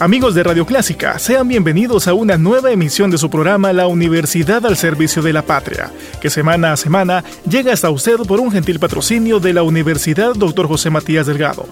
Amigos 0.00 0.34
de 0.34 0.42
Radio 0.42 0.64
Clásica, 0.64 1.18
sean 1.18 1.46
bienvenidos 1.46 2.08
a 2.08 2.14
una 2.14 2.38
nueva 2.38 2.70
emisión 2.70 3.10
de 3.10 3.18
su 3.18 3.28
programa 3.28 3.70
La 3.74 3.86
Universidad 3.86 4.64
al 4.64 4.78
Servicio 4.78 5.20
de 5.20 5.34
la 5.34 5.42
Patria, 5.42 5.92
que 6.22 6.30
semana 6.30 6.72
a 6.72 6.78
semana 6.78 7.22
llega 7.46 7.74
hasta 7.74 7.90
usted 7.90 8.16
por 8.26 8.40
un 8.40 8.50
gentil 8.50 8.80
patrocinio 8.80 9.40
de 9.40 9.52
la 9.52 9.62
Universidad 9.62 10.32
Dr. 10.32 10.68
José 10.68 10.88
Matías 10.88 11.26
Delgado. 11.26 11.68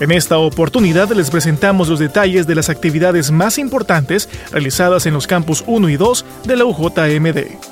En 0.00 0.12
esta 0.12 0.38
oportunidad 0.38 1.10
les 1.10 1.28
presentamos 1.28 1.90
los 1.90 1.98
detalles 1.98 2.46
de 2.46 2.54
las 2.54 2.70
actividades 2.70 3.30
más 3.30 3.58
importantes 3.58 4.30
realizadas 4.50 5.04
en 5.04 5.12
los 5.12 5.26
campus 5.26 5.62
1 5.66 5.90
y 5.90 5.98
2 5.98 6.24
de 6.46 6.56
la 6.56 6.64
UJMD. 6.64 7.67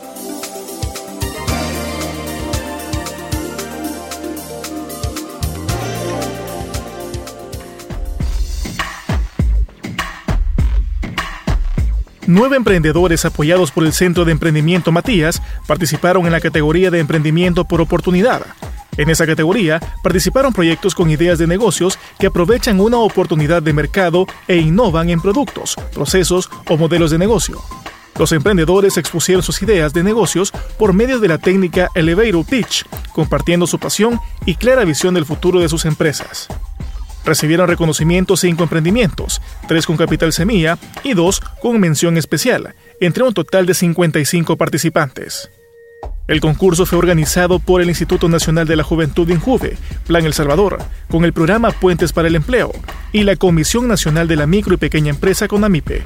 Nueve 12.39 12.59
emprendedores 12.59 13.25
apoyados 13.25 13.71
por 13.71 13.87
el 13.87 13.95
Centro 13.95 14.27
de 14.27 14.33
Emprendimiento 14.33 14.93
Matías 14.93 15.41
participaron 15.67 16.27
en 16.27 16.33
la 16.33 16.41
categoría 16.43 16.91
de 16.91 16.99
Emprendimiento 16.99 17.65
por 17.65 17.81
Oportunidad. 17.81 18.45
En 18.99 19.09
esa 19.09 19.25
categoría 19.25 19.81
participaron 20.03 20.53
proyectos 20.53 20.95
con 20.95 21.09
ideas 21.09 21.39
de 21.39 21.47
negocios 21.47 21.99
que 22.19 22.27
aprovechan 22.27 22.79
una 22.79 22.99
oportunidad 22.99 23.63
de 23.63 23.73
mercado 23.73 24.27
e 24.49 24.59
innovan 24.59 25.09
en 25.09 25.23
productos, 25.23 25.77
procesos 25.95 26.51
o 26.69 26.77
modelos 26.77 27.11
de 27.11 27.17
negocio. 27.17 27.59
Los 28.19 28.33
emprendedores 28.33 28.99
expusieron 28.99 29.43
sus 29.43 29.63
ideas 29.63 29.95
de 29.95 30.03
negocios 30.03 30.53
por 30.79 30.93
medio 30.93 31.21
de 31.21 31.29
la 31.29 31.39
técnica 31.39 31.89
Elevator 31.95 32.45
Pitch, 32.45 32.85
compartiendo 33.15 33.67
su 33.67 33.79
pasión 33.79 34.21
y 34.45 34.57
clara 34.57 34.85
visión 34.85 35.15
del 35.15 35.25
futuro 35.25 35.61
de 35.61 35.71
sus 35.71 35.87
empresas. 35.87 36.49
Recibieron 37.27 37.69
reconocimientos 37.69 38.41
cinco 38.41 38.63
emprendimientos, 38.63 39.43
tres 39.69 39.85
con 39.85 39.97
capital 39.97 40.33
semilla 40.33 40.79
y 41.05 41.13
dos 41.13 41.41
con 41.61 41.79
mención 41.81 42.17
especial, 42.17 42.75
entre 43.01 43.25
un 43.25 43.35
total 43.35 43.67
de 43.67 43.75
55 43.75 44.57
participantes. 44.57 45.51
El 46.29 46.41
concurso 46.41 46.87
fue 46.87 46.99
organizado 46.99 47.59
por 47.59 47.81
el 47.81 47.89
Instituto 47.89 48.29
Nacional 48.29 48.67
de 48.67 48.77
la 48.77 48.83
Juventud 48.83 49.29
Injuve, 49.29 49.77
Plan 50.07 50.25
El 50.25 50.35
Salvador, 50.35 50.79
con 51.09 51.25
el 51.25 51.33
programa 51.33 51.71
Puentes 51.71 52.13
para 52.13 52.29
el 52.29 52.37
Empleo 52.37 52.73
y 53.13 53.25
la 53.25 53.37
Comisión 53.37 53.87
Nacional 53.87 54.27
de 54.27 54.37
la 54.37 54.47
Micro 54.47 54.75
y 54.75 54.79
Pequeña 54.79 55.11
Empresa 55.11 55.47
con 55.47 55.65
AMIPE. 55.65 56.05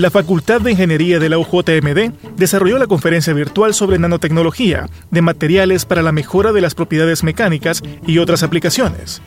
La 0.00 0.10
Facultad 0.10 0.62
de 0.62 0.70
Ingeniería 0.70 1.18
de 1.18 1.28
la 1.28 1.38
UJMD 1.38 2.12
desarrolló 2.36 2.78
la 2.78 2.86
conferencia 2.86 3.34
virtual 3.34 3.74
sobre 3.74 3.98
nanotecnología 3.98 4.88
de 5.10 5.20
materiales 5.20 5.84
para 5.84 6.02
la 6.02 6.10
mejora 6.10 6.52
de 6.52 6.62
las 6.62 6.74
propiedades 6.74 7.22
mecánicas 7.22 7.82
y 8.06 8.16
otras 8.16 8.42
aplicaciones. 8.42 9.20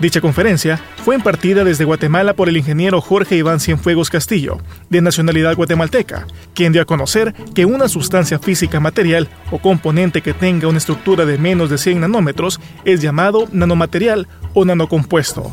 Dicha 0.00 0.20
conferencia 0.20 0.80
fue 1.04 1.14
impartida 1.14 1.64
desde 1.64 1.84
Guatemala 1.84 2.34
por 2.34 2.48
el 2.48 2.56
ingeniero 2.56 3.00
Jorge 3.00 3.36
Iván 3.36 3.60
Cienfuegos 3.60 4.10
Castillo, 4.10 4.58
de 4.88 5.02
nacionalidad 5.02 5.54
guatemalteca, 5.54 6.26
quien 6.54 6.72
dio 6.72 6.82
a 6.82 6.86
conocer 6.86 7.34
que 7.54 7.66
una 7.66 7.88
sustancia 7.88 8.38
física 8.38 8.80
material 8.80 9.28
o 9.52 9.58
componente 9.58 10.22
que 10.22 10.32
tenga 10.32 10.66
una 10.66 10.78
estructura 10.78 11.26
de 11.26 11.38
menos 11.38 11.68
de 11.68 11.78
100 11.78 12.00
nanómetros 12.00 12.58
es 12.84 13.02
llamado 13.02 13.48
nanomaterial 13.52 14.26
o 14.54 14.64
nanocompuesto. 14.64 15.52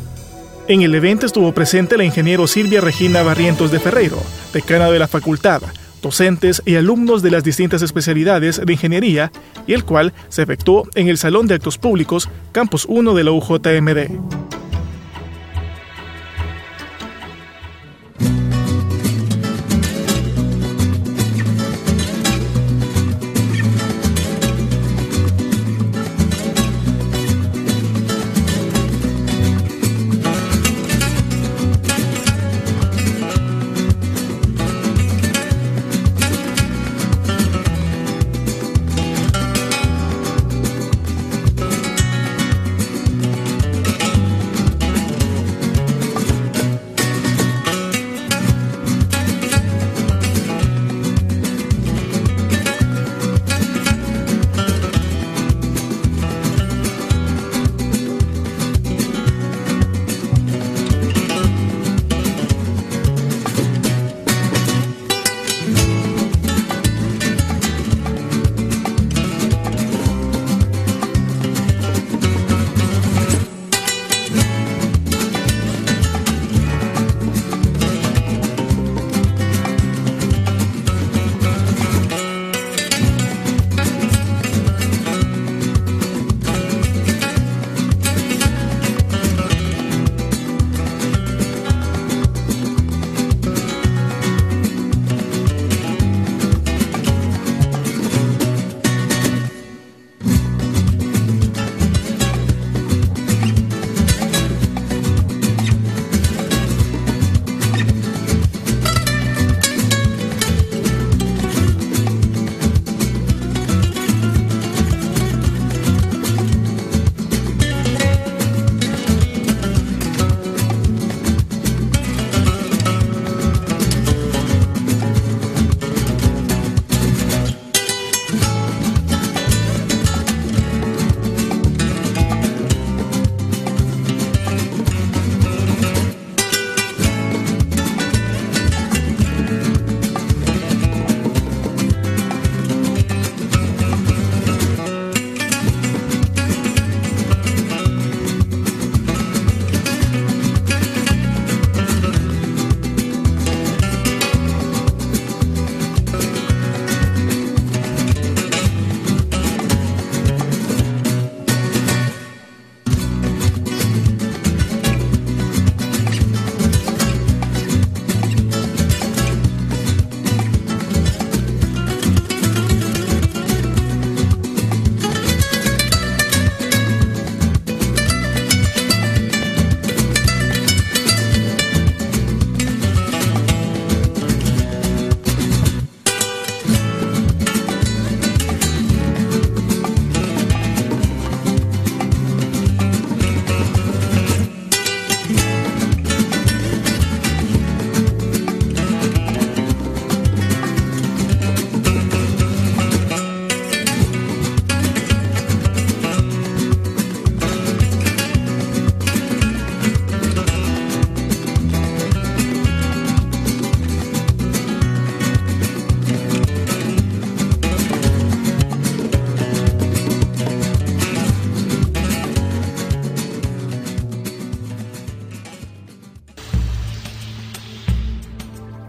En 0.68 0.82
el 0.82 0.94
evento 0.94 1.26
estuvo 1.26 1.52
presente 1.52 1.96
la 1.96 2.04
ingeniero 2.04 2.46
Silvia 2.46 2.80
Regina 2.80 3.22
Barrientos 3.22 3.72
de 3.72 3.80
Ferreiro, 3.80 4.22
decana 4.52 4.90
de 4.92 5.00
la 5.00 5.08
facultad, 5.08 5.60
docentes 6.00 6.62
y 6.64 6.76
alumnos 6.76 7.20
de 7.20 7.32
las 7.32 7.42
distintas 7.42 7.82
especialidades 7.82 8.64
de 8.64 8.72
ingeniería, 8.72 9.32
y 9.66 9.72
el 9.72 9.84
cual 9.84 10.12
se 10.28 10.42
efectuó 10.42 10.84
en 10.94 11.08
el 11.08 11.18
Salón 11.18 11.48
de 11.48 11.56
Actos 11.56 11.78
Públicos, 11.78 12.28
Campus 12.52 12.86
1 12.88 13.12
de 13.14 13.24
la 13.24 13.32
UJMD. 13.32 14.61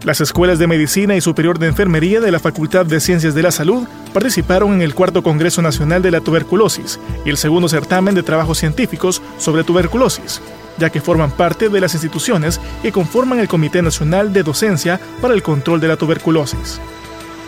Las 0.04 0.20
escuelas 0.20 0.58
de 0.58 0.66
medicina 0.66 1.16
y 1.16 1.22
superior 1.22 1.58
de 1.58 1.66
enfermería 1.66 2.20
de 2.20 2.30
la 2.30 2.38
Facultad 2.38 2.84
de 2.84 3.00
Ciencias 3.00 3.34
de 3.34 3.42
la 3.42 3.50
Salud 3.50 3.84
participaron 4.12 4.74
en 4.74 4.82
el 4.82 4.94
cuarto 4.94 5.22
Congreso 5.22 5.62
Nacional 5.62 6.02
de 6.02 6.10
la 6.10 6.20
Tuberculosis 6.20 7.00
y 7.24 7.30
el 7.30 7.38
segundo 7.38 7.70
certamen 7.70 8.14
de 8.14 8.22
trabajos 8.22 8.58
científicos 8.58 9.22
sobre 9.38 9.64
tuberculosis, 9.64 10.42
ya 10.76 10.90
que 10.90 11.00
forman 11.00 11.30
parte 11.30 11.70
de 11.70 11.80
las 11.80 11.94
instituciones 11.94 12.60
que 12.82 12.92
conforman 12.92 13.38
el 13.38 13.48
Comité 13.48 13.80
Nacional 13.80 14.34
de 14.34 14.42
Docencia 14.42 15.00
para 15.22 15.32
el 15.32 15.42
Control 15.42 15.80
de 15.80 15.88
la 15.88 15.96
Tuberculosis. 15.96 16.80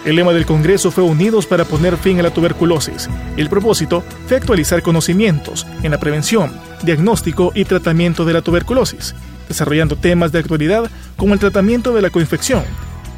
El 0.06 0.16
lema 0.16 0.32
del 0.32 0.46
Congreso 0.46 0.90
fue 0.90 1.04
Unidos 1.04 1.44
para 1.44 1.66
poner 1.66 1.98
fin 1.98 2.18
a 2.18 2.22
la 2.22 2.32
tuberculosis. 2.32 3.10
El 3.36 3.50
propósito 3.50 4.02
fue 4.26 4.38
actualizar 4.38 4.80
conocimientos 4.80 5.66
en 5.82 5.90
la 5.90 6.00
prevención, 6.00 6.52
diagnóstico 6.82 7.52
y 7.54 7.66
tratamiento 7.66 8.24
de 8.24 8.32
la 8.32 8.40
tuberculosis 8.40 9.14
desarrollando 9.48 9.96
temas 9.96 10.32
de 10.32 10.38
actualidad 10.38 10.90
como 11.16 11.34
el 11.34 11.40
tratamiento 11.40 11.92
de 11.92 12.02
la 12.02 12.10
coinfección, 12.10 12.64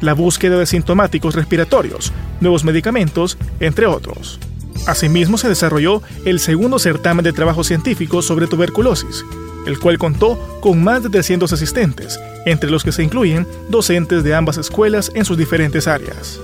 la 0.01 0.13
búsqueda 0.13 0.57
de 0.57 0.65
sintomáticos 0.65 1.35
respiratorios, 1.35 2.13
nuevos 2.39 2.63
medicamentos, 2.63 3.37
entre 3.59 3.85
otros. 3.85 4.39
Asimismo, 4.87 5.37
se 5.37 5.49
desarrolló 5.49 6.01
el 6.25 6.39
segundo 6.39 6.79
certamen 6.79 7.23
de 7.23 7.33
trabajo 7.33 7.63
científico 7.63 8.21
sobre 8.21 8.47
tuberculosis, 8.47 9.25
el 9.65 9.77
cual 9.77 9.97
contó 9.97 10.59
con 10.61 10.81
más 10.83 11.03
de 11.03 11.09
300 11.09 11.51
asistentes, 11.51 12.19
entre 12.45 12.69
los 12.69 12.83
que 12.83 12.93
se 12.93 13.03
incluyen 13.03 13.45
docentes 13.69 14.23
de 14.23 14.33
ambas 14.33 14.57
escuelas 14.57 15.11
en 15.15 15.25
sus 15.25 15.37
diferentes 15.37 15.87
áreas. 15.87 16.39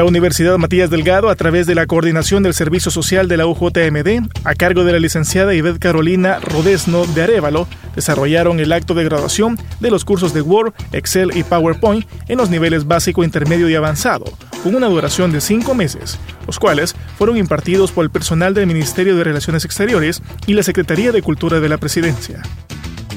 La 0.00 0.06
Universidad 0.06 0.56
Matías 0.56 0.88
Delgado, 0.88 1.28
a 1.28 1.34
través 1.34 1.66
de 1.66 1.74
la 1.74 1.86
coordinación 1.86 2.42
del 2.42 2.54
Servicio 2.54 2.90
Social 2.90 3.28
de 3.28 3.36
la 3.36 3.46
UJMD, 3.46 4.30
a 4.44 4.54
cargo 4.54 4.82
de 4.82 4.92
la 4.92 4.98
licenciada 4.98 5.52
Ivette 5.52 5.78
Carolina 5.78 6.40
Rodesno 6.40 7.04
de 7.04 7.22
Arevalo, 7.22 7.68
desarrollaron 7.94 8.60
el 8.60 8.72
acto 8.72 8.94
de 8.94 9.04
graduación 9.04 9.58
de 9.78 9.90
los 9.90 10.06
cursos 10.06 10.32
de 10.32 10.40
Word, 10.40 10.72
Excel 10.92 11.36
y 11.36 11.42
PowerPoint 11.42 12.06
en 12.28 12.38
los 12.38 12.48
niveles 12.48 12.86
básico, 12.86 13.24
intermedio 13.24 13.68
y 13.68 13.74
avanzado, 13.74 14.24
con 14.62 14.74
una 14.74 14.86
duración 14.86 15.32
de 15.32 15.42
cinco 15.42 15.74
meses, 15.74 16.18
los 16.46 16.58
cuales 16.58 16.96
fueron 17.18 17.36
impartidos 17.36 17.92
por 17.92 18.02
el 18.02 18.10
personal 18.10 18.54
del 18.54 18.68
Ministerio 18.68 19.14
de 19.16 19.24
Relaciones 19.24 19.66
Exteriores 19.66 20.22
y 20.46 20.54
la 20.54 20.62
Secretaría 20.62 21.12
de 21.12 21.20
Cultura 21.20 21.60
de 21.60 21.68
la 21.68 21.76
Presidencia. 21.76 22.40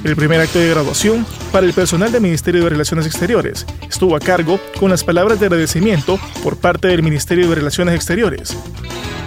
El 0.04 0.18
primer 0.18 0.42
acto 0.42 0.60
de 0.60 0.68
graduación 0.68 1.26
para 1.54 1.66
el 1.66 1.72
personal 1.72 2.12
del 2.12 2.24
Ministerio 2.24 2.62
de 2.62 2.72
Relaciones 2.72 3.06
Exteriores 3.06 3.66
estuvo 3.94 4.16
a 4.16 4.20
cargo 4.20 4.60
con 4.80 4.90
las 4.90 5.04
palabras 5.04 5.40
de 5.40 5.46
agradecimiento 5.46 6.20
por 6.42 6.58
parte 6.58 6.88
del 6.88 7.04
Ministerio 7.04 7.48
de 7.48 7.56
Relaciones 7.56 7.94
Exteriores, 7.94 8.58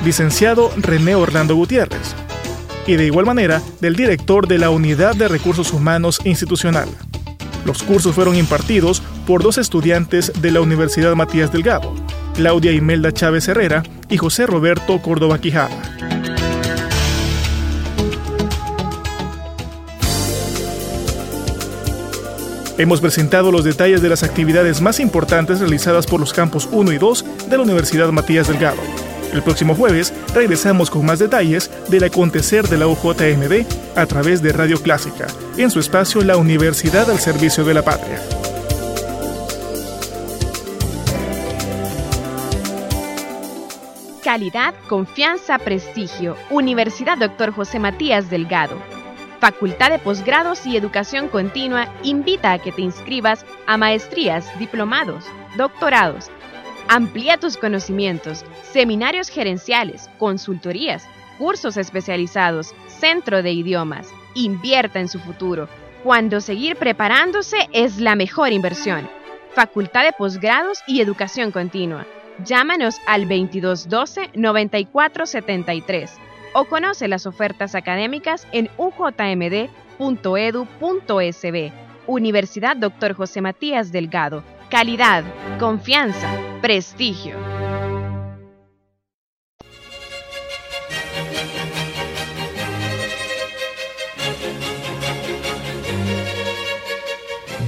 licenciado 0.05 0.73
René 0.77 1.15
Orlando 1.15 1.55
Gutiérrez, 1.55 2.17
y 2.85 2.97
de 2.97 3.07
igual 3.07 3.27
manera 3.27 3.63
del 3.81 3.95
director 3.95 4.49
de 4.49 4.59
la 4.59 4.71
Unidad 4.71 5.15
de 5.15 5.29
Recursos 5.29 5.73
Humanos 5.73 6.21
Institucional. 6.25 6.89
Los 7.65 7.85
cursos 7.85 8.15
fueron 8.17 8.35
impartidos 8.35 9.03
por 9.25 9.41
dos 9.41 9.57
estudiantes 9.57 10.33
de 10.43 10.51
la 10.51 10.61
Universidad 10.61 11.15
Matías 11.15 11.53
Delgado, 11.53 11.95
Claudia 12.35 12.73
Imelda 12.73 13.13
Chávez 13.13 13.47
Herrera 13.47 13.85
y 14.09 14.17
José 14.17 14.47
Roberto 14.47 15.01
Córdoba 15.01 15.41
Quijada. 15.41 16.06
Hemos 22.79 23.01
presentado 23.01 23.51
los 23.51 23.65
detalles 23.65 24.03
de 24.03 24.11
las 24.11 24.23
actividades 24.23 24.83
más 24.83 25.01
importantes 25.01 25.61
realizadas 25.61 26.07
por 26.07 26.21
los 26.21 26.35
campos 26.35 26.69
1 26.71 26.93
y 26.93 26.99
2 26.99 27.49
de 27.49 27.57
la 27.57 27.63
Universidad 27.63 28.11
Matías 28.11 28.49
Delgado. 28.49 28.83
El 29.33 29.43
próximo 29.43 29.75
jueves 29.75 30.13
regresamos 30.35 30.91
con 30.91 31.07
más 31.07 31.19
detalles 31.19 31.71
del 31.89 32.05
acontecer 32.05 32.69
de 32.69 32.77
la 32.77 32.87
UJMD 32.87 33.65
a 33.97 34.05
través 34.05 34.43
de 34.43 34.53
Radio 34.53 34.79
Clásica, 34.83 35.27
en 35.57 35.71
su 35.71 35.81
espacio 35.81 36.21
La 36.21 36.37
Universidad 36.37 37.11
al 37.11 37.19
Servicio 37.19 37.65
de 37.65 37.75
la 37.75 37.83
Patria. 37.83 38.21
Calidad, 44.23 44.75
confianza, 44.87 45.57
prestigio. 45.59 46.37
Universidad 46.51 47.17
Dr. 47.17 47.53
José 47.53 47.79
Matías 47.79 48.29
Delgado 48.29 48.96
Facultad 49.41 49.91
de 49.91 49.99
Posgrados 49.99 50.65
y 50.67 50.79
Educación 50.79 51.29
Continua 51.29 51.93
invita 52.03 52.53
a 52.53 52.59
que 52.59 52.73
te 52.73 52.81
inscribas 52.81 53.45
a 53.67 53.77
maestrías, 53.77 54.59
diplomados, 54.59 55.27
doctorados. 55.59 56.31
Amplía 56.89 57.37
tus 57.37 57.59
conocimientos, 57.59 58.47
seminarios 58.63 59.29
gerenciales, 59.29 60.09
consultorías, 60.19 61.07
cursos 61.39 61.77
especializados, 61.77 62.75
centro 62.87 63.43
de 63.43 63.53
idiomas. 63.53 64.09
Invierta 64.35 65.01
en 65.01 65.09
su 65.09 65.21
futuro, 65.21 65.69
cuando 66.03 66.41
seguir 66.41 66.77
preparándose 66.77 67.69
es 67.73 67.99
la 67.99 68.17
mejor 68.17 68.53
inversión. 68.53 69.07
Facultad 69.55 70.05
de 70.05 70.13
Posgrados 70.13 70.79
y 70.87 71.03
Educación 71.03 71.51
Continua. 71.51 72.07
Llámanos 72.43 72.97
al 73.07 73.29
2212-9473 73.29 76.26
o 76.57 76.65
conoce 76.65 77.07
las 77.07 77.27
ofertas 77.27 77.75
académicas 77.75 78.47
en 78.51 78.71
ujmd.edu.sb. 78.79 79.69
Universidad 82.07 82.77
Dr. 82.79 83.13
José 83.13 83.43
Matías 83.43 83.93
Delgado, 83.93 84.43
calidad, 84.71 85.23
confianza, 85.59 86.33
prestigio. 86.63 87.37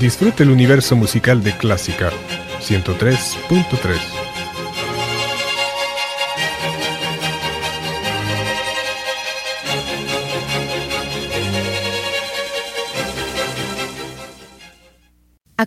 Disfrute 0.01 0.45
el 0.45 0.51
universo 0.51 0.97
musical 0.97 1.43
de 1.43 1.55
Clásica 1.59 2.11
103.3. 2.61 4.18